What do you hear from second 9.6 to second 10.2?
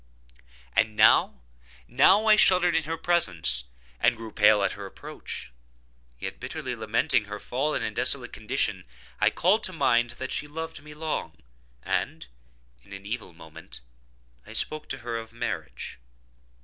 to mind